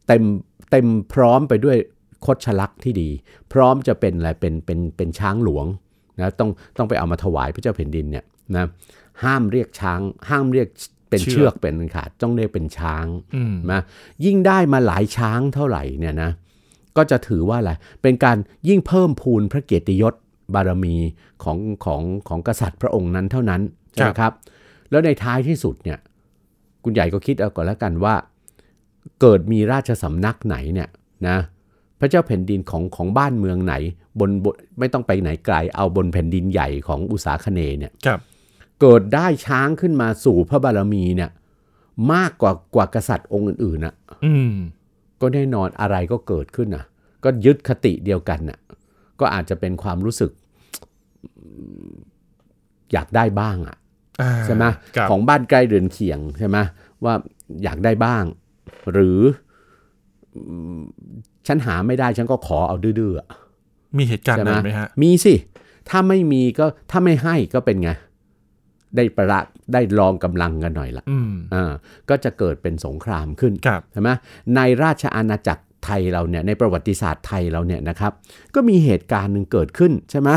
[0.06, 0.24] เต็ม
[0.70, 1.76] เต็มพร้อมไปด้วย
[2.26, 3.08] คดชลักษณ์ที่ดี
[3.52, 5.66] พร้อมจะเป็นอะไรเป็นเป็นเป็นช้างหลวง
[6.20, 8.24] นะต้องต้องไปเอามาถวายพระเจ้าแผ่นดินเนี่ย
[8.56, 8.66] นะ
[9.24, 10.68] ห้ามเรียกช้าง ห้ามเรียก
[11.10, 13.80] เป็นเชือกเป็นอันขาดต้องเรียกเป็นช้างอืมนะ
[14.24, 16.30] ยิ่งได้มาหลายช้างเท่าไหร่เนี่ยนะ
[16.96, 18.36] ก็จะถือว่าอะไรเป็นการ
[18.68, 20.14] ยิ่งเพิ่มพูนพระเกียรติยศ
[20.54, 20.96] บารมี
[21.44, 23.60] ของของของกษัตริย์พระองค์นั้นเท่านั้น
[23.92, 24.32] ใช่ไหมครับ
[24.90, 25.98] แล้วในท้ายที่สุดเนี่ย
[26.84, 28.14] คุณใหญ่ก็คิดเอาก่อนแล้วกันว่า
[29.20, 30.88] เกิดมีราชสำนักไหนเนี่ย
[31.28, 31.38] นะ
[32.00, 33.74] พระเจ้าแผ่นดินของของบ้านเมืองไหน
[34.20, 38.20] บนบนไม่ต้องไปไหนไกลเอาบนแผ่นดินใหญ่ของอุษาคเนย์เนี่ยครับ
[38.80, 41.30] เกิดได้ช้างขึ้นมาสู่พระบารมีเนี่ย
[42.12, 44.54] มากกว่ากว่ากษัตริย์องค์อื่นๆน่ะอืม
[45.20, 46.84] ก็แน่นอนอะไรก็เกิดขึ้นน่ะ
[47.24, 48.58] ก็ยึดคติเดียวกันน่ะ
[49.20, 50.30] ก็อาจจะเป็นความรู้สึก
[52.92, 53.76] อยากได้บ้างอะ
[54.22, 54.64] อ่าใช่ไหม
[54.96, 56.58] ครับของบ้านใกล้เรือนเคียงใช่ไหม
[57.04, 57.14] ว่า
[57.64, 58.24] อยากได้บ้าง
[58.92, 59.20] หรือ
[60.34, 60.42] อื
[60.78, 60.80] ม
[61.46, 63.28] ฉันหาไม่ได้ฉันก็ขอเอาดื้อๆอะ
[63.98, 65.34] มีเหตุการณ์ใช่อะไหมไรไหมฮะ มีสิ
[65.88, 67.90] ถ้าไม่มีก็ถ้าไม่ให้ก็เป็นไง
[68.96, 69.40] ได้ประละ
[69.72, 71.72] ได้ลองกำลังกันหน่อยละอืมอ่า
[72.08, 74.10] ก็จะเกิดเป็นสงครามขึ้นครับใช่ไหม
[74.56, 78.12] ในราชอาณาจักร ไทยเราเนี่ยในประวัติศาสตร์ไทยเราเนี่ยนะครับ
[78.54, 80.30] ก็มีเหตุการณ์หนึ่งเกิดขึ้นใช่ไหม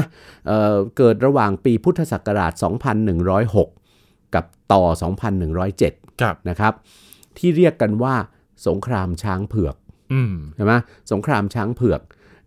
[0.47, 2.53] เอ่อเกิดระหว่างปีพุทธศักราช
[3.23, 4.83] 2106 กับต่อ
[5.51, 6.73] 2107ครับนะครับ
[7.37, 8.15] ที่เรียกกันว่า
[8.67, 9.75] สงครามช้างเผือก
[10.13, 10.73] อืมใช่ไหม
[11.11, 12.01] สงครามช้างเผือก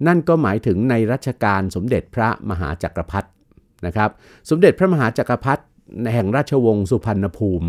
[0.06, 3.28] นั่นก็หมายถึงในรัชกาลสมเด็จพระมหาจักรพรรดิ
[3.86, 4.10] นะครับ
[4.50, 5.62] สมเด็จพระมหาจักรพรรดิ
[6.12, 7.68] แห่งราชวงศ์สุพรรณภูมิ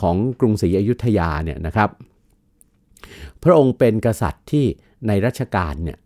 [0.00, 1.90] ของกรุงศรีอยุธยาเนี่ยนะครับ
[3.44, 4.66] พระองค์เป็นกษัตริย์ที่
[5.08, 5.98] ในรัชกาลเนี่ย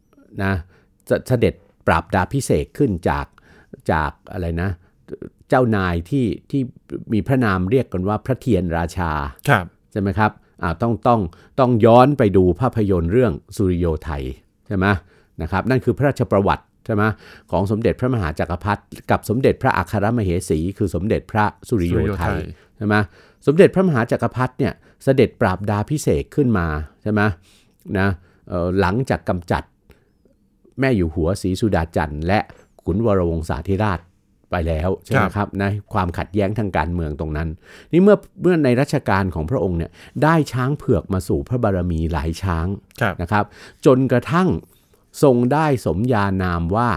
[0.42, 0.52] นะ
[1.08, 1.54] จะเสด็จ
[1.86, 3.26] ปราบดาพิเศษกขึ้นจาก
[3.92, 4.70] จากอะไรนะ
[5.48, 6.62] เจ้านายที่ที่
[7.12, 9.10] มีพระนามเรียกกันว่าพระเทียนราชา
[9.48, 11.20] ครับใช่ไหมครับอ่าต้องต้อง
[11.60, 14.22] ต้องย้อนไปดูภาพยนตร์เรื่องสุริโยไทย
[14.66, 14.86] ใช่ไหม
[15.42, 17.02] นะครับนั่นคือพระราชประวัติใช่ไหม
[17.50, 22.36] ของสมเด็จพระมหาจักรพรรดิกับสมเด็จพระอัครมเหสี คือสมเด็จพระสุริโยไทย
[22.76, 22.94] ใช่ไหม
[23.46, 26.66] สมเด็จพระมหาจักรพรรดิเนี่ย เสด็จปราบดาพิเศษกขึ้นมา
[27.02, 27.20] ใช่ไหม
[27.98, 28.08] นะ
[28.48, 29.62] เอ่อหลังจากกำจัด
[30.80, 32.38] แม่อยู่หัวศรีสุดาจันทร์และ
[32.82, 34.00] ขุนวรวงศาธิราช
[34.50, 37.48] ไปแล้วใช่ไหมครับนะความขัดแย้งทางการเมืองตรงนั้น
[37.92, 39.90] นี่เมื่อเมื่อในรัชกาลของพระองค์เนี่ย
[40.22, 42.66] ได้ช้างเผือกมาสู่พระบารมีหลายช้าง
[43.00, 43.44] ครับนะครับ
[43.86, 44.48] จนกระทั่ง
[45.22, 46.90] ทรงได้สมญานามว่า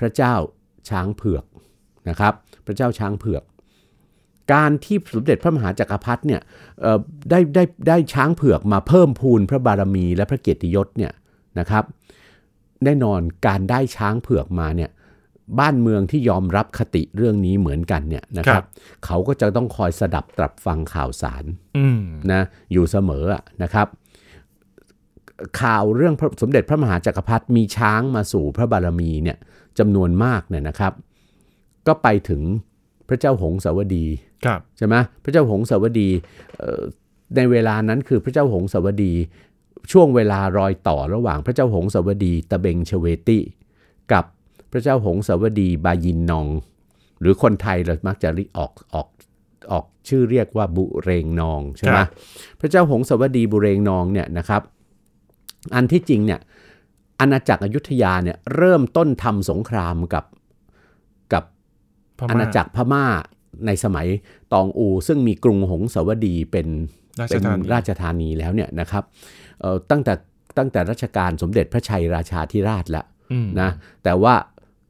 [0.00, 0.34] พระเจ้า
[0.90, 1.44] ช้างเผือก
[2.08, 2.34] นะครับ
[2.66, 3.42] พระเจ้าช้างเผือก
[4.52, 6.40] การที่สมเด็จพระมหาจักรพรรดิเนี่ย
[6.80, 6.98] เอ่อ
[7.30, 11.12] ได้ได้ได้ช้างเผือกมาเพิ่มพูนพระบารมีและพระเกียรติยศเนี่ย
[11.58, 11.84] นะครับ
[12.84, 14.90] แน่นอนการได้ช้างเผือกมาเนี่ย
[15.58, 18.66] บ้านเมืองที่ยอมรับคติเรื่องนี้เหมือนกันเนี่ยนะคครัรับบ
[19.04, 21.44] เขาก็จะต้องคอยสดับตรับฟังข่าวสาร
[21.78, 23.86] อืมนะอยู่เสมออะนะครับ
[25.60, 29.38] ข่าวเรื่องพระสมเด็จพระมหาจักรพรรดิมีช้างมาสู่พระบารมีเนี่ย
[29.78, 30.92] จำนวนมากเนี่ยนะครับ
[31.86, 32.42] ก็ไปถึง
[33.08, 34.04] พระเจ้าหงสาวดี
[34.44, 34.94] ครับใช่ไหม
[35.24, 36.08] พระเจ้าหงสาวดี
[36.58, 36.82] เอ่อ
[37.36, 39.12] ในเวลานั้นคือพระเจ้าหงสาวดี
[39.92, 43.38] ช่วงเวลารอยต่อระหว่างพระเจ้าหงสาวดีตะเบงชเวติ
[44.12, 44.24] กับ
[44.72, 46.46] พระเจ้าหงสาวดีบายินนอง
[47.20, 49.08] หรือคนไทยเรามักจะเรียกออกออก
[49.72, 52.08] ออกชื่อเรียกว่าบุเรงนองใช่ไหมครับ
[52.60, 54.62] พระเจ้าหงสาวดีบุเรงนองเนี่ยนะครับ
[55.74, 56.40] อันที่จริงเนี่ย
[57.20, 60.37] อาณาจักรอยุธยาเนี่ยเริ่มต้นทำสงครามกับกับพม่
[62.30, 63.04] อาณาจักรพม่า
[63.66, 64.06] ในสมัย
[64.52, 66.66] ตองอู ซึ่งมีกรุงหงสาวดีเป็น
[67.20, 69.02] ราชเป็นธานีราชธานีแล้วเนี่ยนะครับ
[69.60, 70.12] เอ่อตั้งแต่
[70.58, 73.70] ตั้งแต่รัชกาลสมเด็จพระชัยราชาธิราชแล้วอืมนะ
[74.04, 74.34] แต่ว่า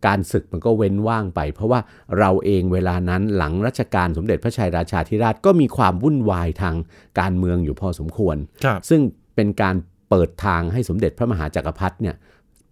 [0.07, 1.81] การศึกมันก็เว้นว่างไป เพราะว่า
[2.19, 6.75] เราเองเวลานั้นหลังรัชกาลสมเด็จพระชัยราชาธิราชก็มีความวุ่นวายทาง
[7.21, 9.01] การเมืองอยู่พอสมควรครับซึ่ง
[9.37, 9.75] เป็นการ
[10.11, 12.17] เปิดทางให้สมเด็จพระมหาจักรพรรดิเนี่ย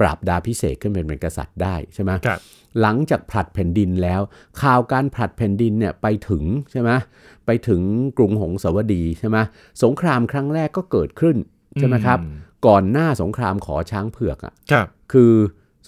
[0.01, 2.41] ปราบดาพิเศษกขึ้นเป็นเป็นกษัตริย์ได้ใช่ไหมครับ
[2.81, 4.21] หลังจากผลัดแผ่นดินแล้ว
[4.63, 6.91] ข่าวการผลัดแผ่นดินเนี่ยไปถึงใช่ไหม
[7.47, 7.83] ไปถึง
[8.19, 9.39] กรุงหงสาวดีใช่ไหม
[9.83, 11.37] สงครามครั้งแรกก็เกิดขึ้น
[11.79, 15.33] ใช่ไหมครับอืมก่อนหน้าสงครามขอช้างเผือกอะครับคือ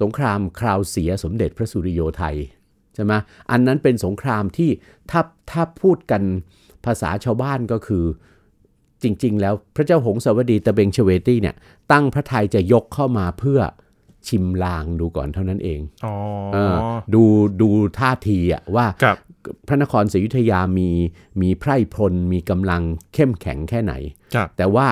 [0.01, 2.37] สงครามคราวเสียสมเด็จพระสุริโยไทย
[2.95, 3.13] ใช่ไหม
[3.51, 4.71] อันนั้นเป็นสงครามที่
[5.11, 6.23] ถ้าถ้าพูดกัน
[6.85, 8.05] ภาษาชาวบ้านก็คือ
[9.03, 11.57] จริง ๆ แล้วพระเจ้าหงสาวดีตะเบงเชเวตี้เนี่ย
[11.93, 13.61] ตั้งพระทัยจะยกเข้ามาเพื่อ
[14.29, 16.15] ชิมลางดูก่อนเท่านั้นเองอ๋อ
[16.55, 16.75] เออ
[17.15, 17.23] ดู
[17.61, 19.17] ดูท่าทีอะว่าครับ
[19.67, 20.91] พระนครศรีอยุธยามี
[21.41, 22.83] มีไพร่พลมีกำลัง
[23.15, 23.95] เข้มแข็งแค่ไหน
[24.35, 24.87] ครับแต่ว่า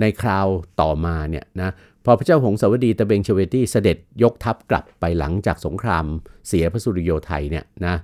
[0.00, 0.46] ในคราว
[0.80, 1.70] ต่อมาเนี่ยนะ
[2.04, 6.04] พอพระเจ้าหงสาวดีตะเบงเชเวตี้เสด็จยกทัพกลับไปหลังจากสงคราม
[6.48, 7.94] เสียพระสุริโยไทยเนี่ยนะ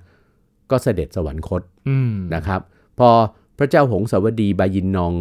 [0.71, 2.61] ก็เสด็จสวรรคตอืมนะครับ
[2.99, 3.09] พอ
[3.57, 5.13] พระเจ้าหงสาวดีบายินนอง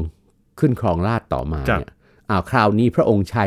[0.60, 1.95] ขึ้นครองราชย์ต่อมาครับเนี่ยอ้าว
[2.50, 3.46] คราวนี้พระองค์ใช้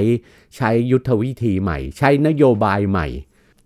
[0.58, 3.08] ใช้ยุทธวิธีใหม่ ใช้นโยบายใหม่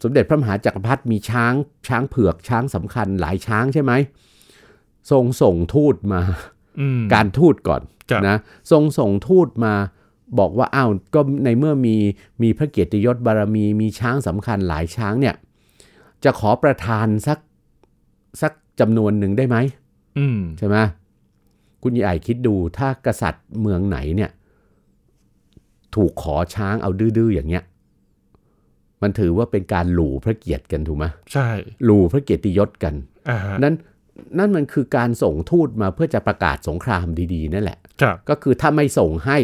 [0.03, 1.53] สมเด็จพระมหาจักรพรรดิมีช้าง
[1.87, 3.91] ช้างเผือกช้างสำคัญหลายช้างใช่ไหม
[5.11, 6.21] ทรงส่งทูตมา
[6.79, 8.37] อืมการทูตก่อนครับนะ
[8.71, 9.73] ทรงส่งทูตมา
[10.39, 11.95] บอกว่าอ้าวก็ในเมื่อมี
[12.43, 15.35] มีพระเกียรติยศบารมีมีช้างสำคัญหลายช้างเนี่ย
[16.23, 17.39] จะขอประทานสัก
[18.41, 19.57] สักจำนวนหนึ่งได้ไหม
[20.17, 20.77] อืมใช่ไหม
[21.83, 24.31] คุณใหญ่คิดดูถ้ากษัตริย์เมืองไหนเนี่ย
[25.95, 27.63] ถูกขอช้างเอาดื้อๆอย่างเงี้ย
[29.01, 31.49] มันถือว่าเป็นการหลู่พระเกียรติกันถูกไหมใช่
[31.85, 32.93] หลู่พระเกียรติยศกัน
[33.29, 33.75] อ่าฮะนั่น
[34.39, 39.37] นั่นมันคือการส่งทูตมาเพื่อจะประกาศสงครามดีๆ นั่นแหละครับก็คือถ้าไม่ส่งให้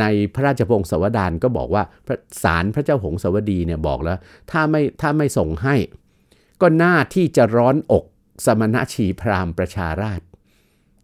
[0.00, 4.18] ในพระราชพงศาวดารก็บอกว่าพระศาลพระเจ้าหงสาวดีเนี่ยบอกแล้ว
[4.50, 5.76] ถ้าไม่ถ้าไม่ส่งให้
[6.60, 8.04] ก็หน้าที่จะร้อนอก
[8.46, 10.20] สมณชีพราหมณ์ประชาราช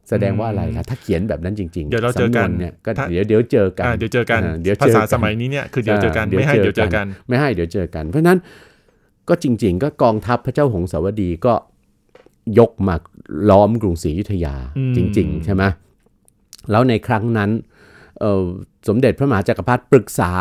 [0.08, 8.38] แสดงว่าอะไรล่ะถ้าเขียนแบบนั้นจริงๆ เดี๋ยวเราเจอกันสำวเนี่ยก็ถ้าเดี๋ยวเดี๋ยวเจอกันอ่าเดี๋ยวเจอกันาเดี๋ยวภาเจอษากันสมัยนี้เนี่ยคือเดี๋ยวเจอกันไม่ให้เดี๋ยวเจอกัน ไม่ให้เดี๋ยวเจอกัน เพราะฉะนั้น
[9.28, 11.54] ก็จริง ๆ ก็กองทัพพระเจ้าหงสาวดีก็
[12.58, 12.94] ยกมา
[13.50, 15.62] ล้อมกรุงศรีอยุธยาอืมจริง ๆ ใช่ไหม
[16.70, 17.50] แล้วในครั้งนั้น
[18.20, 18.44] เอ่อ
[18.88, 20.32] สมเด็จพระมหาจักรพรรดิปรึกษา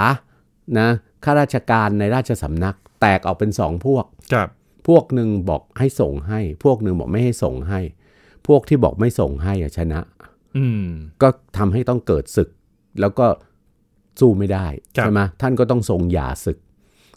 [0.79, 0.87] นะ
[1.23, 4.49] ข้าราชการในราชสำนักแตกออกเป็นสองพวกครับ
[4.87, 7.79] พวกหนึ่งบอกให้ส่งให้ พวกหนึ่งบอกไม่ให้ส่งให้
[8.47, 9.99] พวกที่บอกไม่ส่งให้อะชนะ
[10.57, 10.87] อืม
[11.21, 12.49] ก็ทำให้ต้องเกิดศึก
[13.01, 13.27] แล้วก็
[14.19, 16.57] สู้ไม่ได้ครับ ใช่ไหมท่านก็ต้องทรงหย่าศึก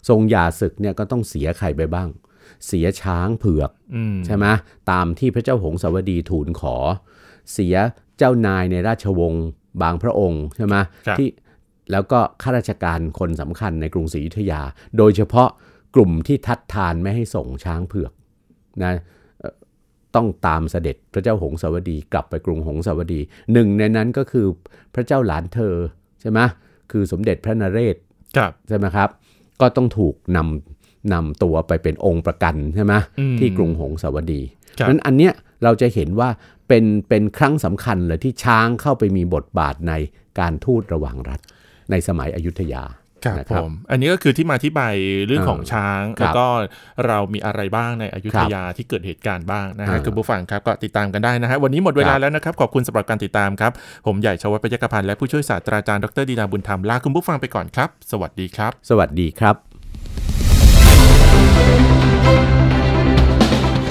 [0.09, 2.09] ทรงหย่าศึกเนี่ยก็ต้องเสียใครไปบ้าง
[2.67, 4.45] เสียช้างเผือก อืม ใช่ไหม
[4.91, 6.75] ตามที่พระเจ้าหงสาวดีทูลขอ
[7.53, 7.75] เสีย
[8.17, 9.45] เจ้านายในราชวงศ์
[9.81, 10.75] บางพระองค์ใช่ไหม
[11.07, 11.29] ครับ ที่
[11.91, 14.61] แล้วก็ข้าราชการคนสำคัญในกรุงศรีอยุธยา
[14.97, 15.49] โดยเฉพาะ
[15.95, 18.11] กลุ่มที่ทัดทานไม่ให้ส่งช้างเผือก
[18.83, 18.99] นะเอ่อ
[20.15, 23.19] ต้องตามเสด็จพระเจ้าหงสาวดีกลับไปกรุงหงสาวดี
[23.53, 24.45] หนึ่งในนั้นก็คือ
[24.95, 25.75] พระเจ้าหลานเธอ
[26.21, 26.39] ใช่ไหม
[26.91, 27.95] คือสมเด็จพระนเรศ
[28.37, 29.09] ครับใช่ไหมครับ
[29.61, 34.41] ก็ต้องถูกนำนำตัวไปเป็นองค์ประกันใช่ไหมอืมที่กรุงหงสาวดี
[34.79, 36.29] ครับนั้นอันเนี้ยเราจะเห็นว่า
[36.67, 39.93] เป็นเป็นครั้งสำคัญเลยที่ช้างเข้าไปมีบทบาทใน
[40.39, 41.39] การทูตระหว่างรัฐ
[41.91, 42.83] ในสมัยอยุธยา
[43.25, 44.81] ครับนะผมอันนี้ก็คือที่มาที่ไป
[45.27, 46.45] เรื่องของช้างครับแล้วก็
[47.07, 53.71] เรามีอะไรบ้างในอยุธยาที่เกิดเหตุการณ์บ้างนะฮะอ่าคุณผู้ฟังครับก็ติดตามกันได้นะฮะวันนี้หมดเวลาครับแล้วนะครับ ขอบคุณสำหรับการติดตามครับ
[54.07, 59.55] ผมใหญ่ชวัฒน์ปยกพันธ์และผู้ช่วยศาสตราจารย์ดรดีนาบุญธรรมลาคุณผู้ฟังไปก่อนครับ สวัสดีครับ สวัสดีครับ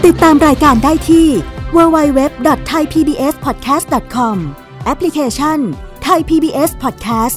[0.07, 1.27] ติดตามรายการได้ที่
[1.77, 4.37] www.thaipbspodcast.com
[4.85, 5.59] แอปพลิเคชัน
[6.07, 7.37] Thai PBS Podcast